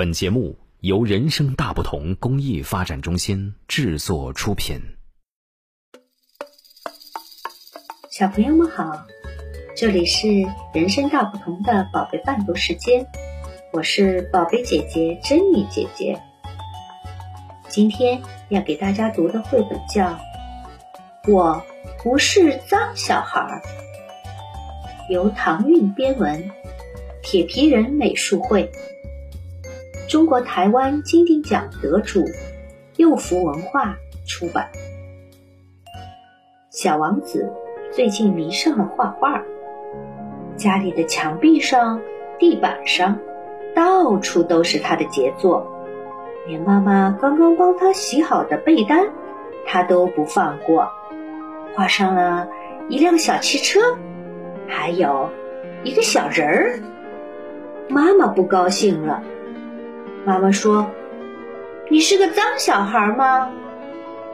[0.00, 4.80] 本节目由人生大不同公益发展中心制作出品。
[8.10, 9.04] 小朋友们好，
[9.76, 10.26] 这里是
[10.72, 13.06] 人生大不同的宝贝伴读时间，
[13.74, 16.18] 我是宝贝姐姐珍妮姐姐。
[17.68, 20.12] 今天要给大家读的绘本叫
[21.30, 21.62] 《我
[22.02, 23.62] 不是脏小孩》，
[25.12, 26.50] 由唐韵编文，
[27.22, 28.72] 铁皮人美术绘。
[30.10, 32.24] 中国台湾金鼎奖得主，
[32.96, 33.94] 幼福文化
[34.26, 34.68] 出版。
[36.68, 37.52] 小王子
[37.92, 39.44] 最近迷上了画画，
[40.56, 42.00] 家里的墙壁上、
[42.40, 43.20] 地板上，
[43.72, 45.64] 到处都是他的杰作，
[46.44, 49.10] 连妈妈刚刚帮他洗好的被单，
[49.64, 50.90] 他都不放过。
[51.76, 52.48] 画上了
[52.88, 53.78] 一辆小汽车，
[54.66, 55.30] 还有
[55.84, 56.80] 一个小人儿。
[57.88, 59.22] 妈妈不高兴了。
[60.24, 60.90] 妈妈说
[61.88, 63.50] ：“你是个脏小孩吗？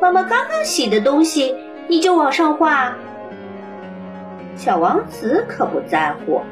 [0.01, 1.55] 妈妈刚刚洗的东西，
[1.87, 2.93] 你就往上画。”
[4.57, 6.43] 小王子可不在乎，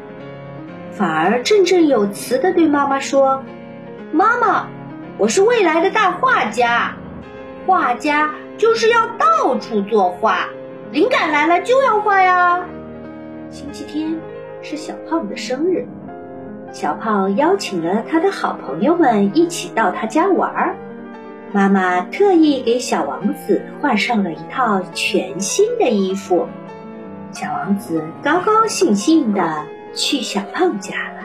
[0.92, 3.42] 反而振振有词的对妈妈说
[4.12, 4.68] ：“妈妈，
[5.18, 6.94] 我是未来的大画家，
[7.66, 10.48] 画家就是要到处作画，
[10.92, 12.64] 灵感来了就要画呀。”
[13.50, 14.16] 星期天
[14.62, 15.86] 是小胖的生日。
[16.74, 20.74] 小胖邀请了他的好朋友们一起到他家玩儿。
[21.52, 26.48] 妈妈特意给小王子换上了一套全新的衣服。
[27.30, 29.64] 小王子高高兴兴地
[29.94, 31.22] 去小胖家了。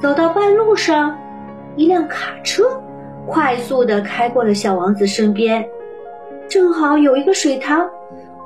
[0.00, 1.18] 走到半路上，
[1.76, 2.64] 一辆卡车
[3.26, 5.68] 快速地开过了小王子身边，
[6.48, 7.90] 正好有一个水塘，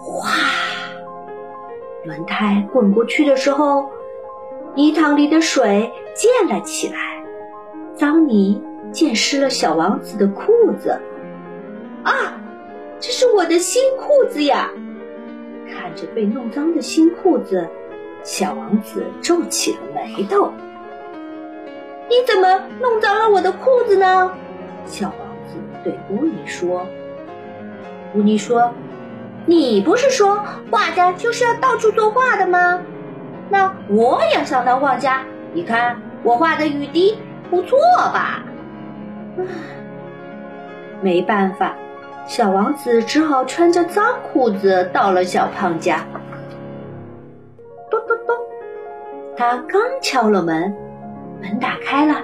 [0.00, 0.26] 哗！
[2.04, 3.91] 轮胎滚过去的时候。
[4.74, 7.22] 泥塘里的水溅了起来，
[7.94, 10.98] 脏泥溅湿了小王子的裤子。
[12.02, 12.40] 啊，
[12.98, 14.70] 这是我的新裤子呀！
[15.70, 17.68] 看着被弄脏的新裤子，
[18.22, 20.50] 小王子皱起了眉头。
[22.08, 24.32] 你怎么弄脏了我的裤子呢？
[24.86, 26.86] 小王子对乌尼说。
[28.14, 28.72] 乌尼说
[29.44, 32.80] ：“你不是说画家就是要到处作画的吗？”
[33.52, 37.18] 那我也想当画家，你看我画的雨滴
[37.50, 38.42] 不错吧？
[41.02, 41.74] 没办法，
[42.24, 45.98] 小王子只好穿着脏裤子到了小胖家。
[47.90, 48.34] 咚咚咚，
[49.36, 50.74] 他刚敲了门，
[51.42, 52.22] 门打开了，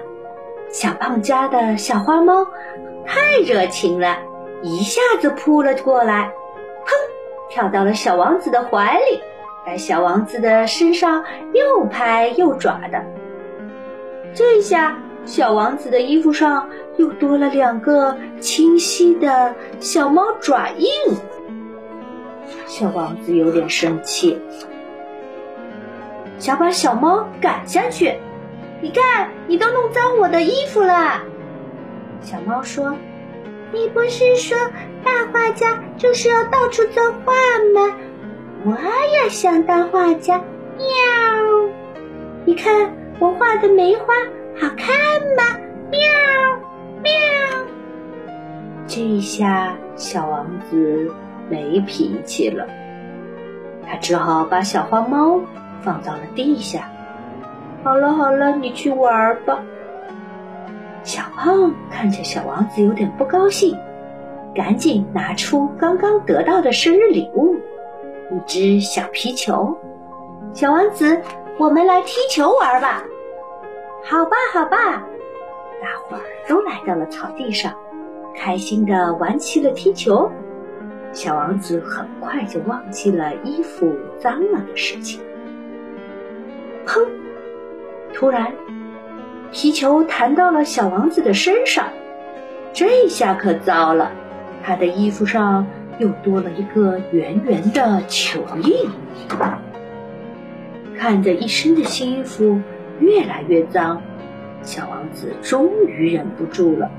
[0.71, 2.47] 小胖家的小花猫
[3.05, 4.17] 太热情了，
[4.62, 6.33] 一下子扑了过来，
[6.87, 9.21] 砰，跳到了小王子的怀里。
[9.69, 13.05] 在小王子的身上又拍又爪的，
[14.33, 14.97] 这下
[15.27, 20.89] 小王子的衣服上又多了两个清晰的小猫爪印。
[22.67, 24.41] 小王子有点生气，
[26.39, 28.17] 想把小猫赶下去。
[28.81, 31.21] 你看，你都弄脏我的衣服了。
[32.23, 32.97] 小猫说
[33.71, 34.56] ：“你不是说
[35.05, 37.35] 大画家就是要到处作画
[37.75, 37.95] 吗？”
[38.64, 40.36] 我也想当画家，
[40.76, 40.84] 喵！
[42.44, 44.04] 你看我画的梅花
[44.60, 44.88] 好看
[45.36, 45.58] 吗？
[45.91, 46.00] 喵
[47.02, 47.10] 喵！
[48.86, 51.10] 这下小王子
[51.48, 52.66] 没脾气了，
[53.86, 55.40] 他只好把小花猫
[55.82, 56.90] 放到了地下。
[57.84, 59.60] 好了好了，你去玩吧。
[61.04, 63.78] 小胖看见小王子有点不高兴，
[64.52, 67.56] 赶紧拿出刚刚得到的生日礼物。
[68.31, 69.77] 一只小皮球，
[70.53, 71.21] 小王子，
[71.59, 73.03] 我们来踢球玩吧。
[74.05, 74.77] 好吧，好吧，
[75.81, 77.72] 大伙儿都来到了草地上，
[78.34, 80.31] 开心的玩起了踢球。
[81.12, 85.21] 小王子很快就忘记了衣服脏了的事情。
[86.87, 87.06] 砰！
[88.12, 88.53] 突然，
[89.50, 91.88] 皮球弹到了小王子的身上，
[92.75, 94.12] 这下可糟了，
[94.62, 95.67] 他的衣服上。
[95.99, 98.89] 又多了一个圆圆的球印，
[100.99, 102.61] 看着一身的新衣服
[103.00, 104.00] 越来越脏，
[104.62, 106.91] 小王子终于忍不住了。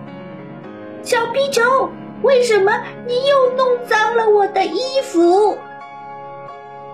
[1.01, 1.90] 小皮球，
[2.24, 5.57] 为什么你又弄脏了我的衣服？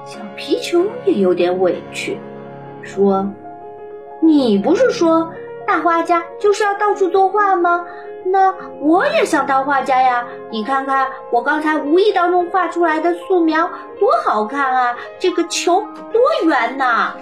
[0.06, 2.19] 小皮球也有点委屈，
[2.84, 3.34] 说
[4.22, 5.34] ：“你不是说
[5.66, 7.88] 大画家就是要到处作画吗？”
[8.25, 10.25] 那我也想当画家呀！
[10.50, 13.69] 你看看我刚才无意当中画出来的素描
[14.00, 14.95] 多好看啊！
[15.19, 15.81] 这个球
[16.12, 17.13] 多圆呐！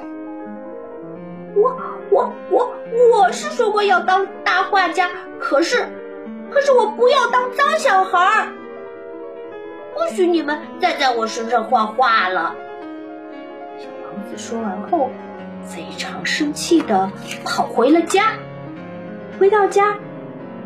[1.56, 1.78] 我
[2.10, 2.74] 我我
[3.12, 5.10] 我是说过要当大画家，
[5.40, 5.86] 可是，
[6.50, 8.48] 可是我不要当脏小孩儿。
[9.94, 12.56] 不许你们再在我身上画画了！
[13.78, 15.12] 小王子说完后，
[15.64, 17.12] 非常生气的
[17.44, 18.32] 跑回了家。
[19.38, 19.96] 回到家，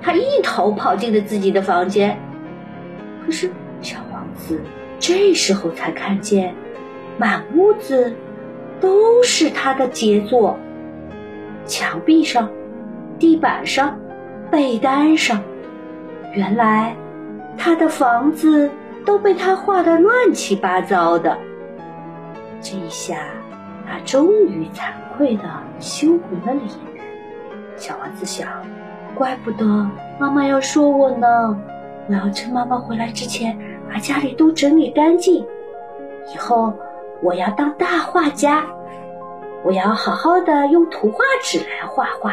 [0.01, 2.17] 他一头跑进了自己的房间。
[3.25, 3.51] 可是，
[3.81, 4.61] 小王子
[4.99, 6.55] 这时候才看见，
[7.17, 8.15] 满屋子
[8.79, 10.57] 都是他的杰作。
[11.65, 12.49] 墙壁上、
[13.19, 13.99] 地板上、
[14.49, 15.43] 被单上，
[16.33, 16.95] 原来
[17.57, 18.71] 他的房子
[19.05, 21.37] 都被他画的乱七八糟的。
[22.61, 23.17] 这一下，
[23.85, 25.43] 他终于惭愧的
[25.79, 26.69] 羞红了脸。
[27.75, 28.47] 小王子想：
[29.17, 29.65] 怪不得
[30.19, 31.57] 妈妈要说我呢。
[32.09, 33.57] 我要趁妈妈回来之前
[33.91, 35.45] 把家里都整理干净。
[36.33, 36.73] 以后
[37.21, 38.63] 我要当大画家。
[39.63, 42.31] 我要好好的用图画纸来画画，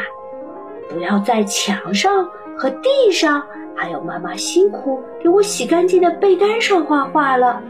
[0.88, 3.42] 不要在墙上和地上，
[3.74, 7.60] 还有妈妈辛苦给我洗干净的被单上画画了。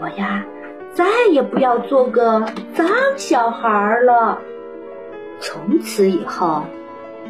[0.00, 0.44] 我呀，
[0.92, 2.40] 再也不要做个
[2.74, 4.38] 脏小孩了。
[5.38, 6.64] 从此以后，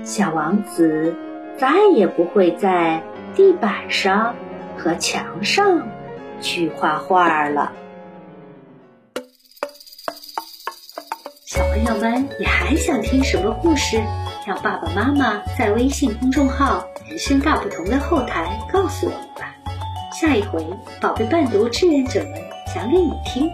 [0.05, 1.17] 小王子
[1.59, 3.03] 再也不会在
[3.35, 4.35] 地板上
[4.77, 5.89] 和墙上
[6.43, 7.73] 去画画了。
[11.47, 13.99] 小朋友们，你还想听什么故事？
[14.47, 19.55] 让爸爸妈妈在微信公众号“人生大不同”的后台告诉我们吧。
[20.13, 20.63] 下一回，
[21.01, 22.35] 宝贝伴读志愿者们
[22.75, 23.51] 讲给你听。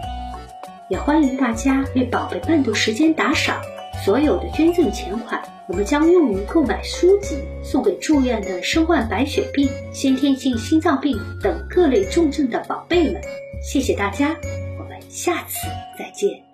[0.89, 3.61] 也欢迎大家为宝贝伴读时间打赏，
[4.03, 13.21] 所有的捐赠钱款，我们将用于购买书籍，送给住院的身患白血病、先天性心脏病等各类重症的宝贝们。
[13.61, 14.35] 谢谢大家，
[14.79, 15.67] 我们下次
[15.97, 16.50] 再见。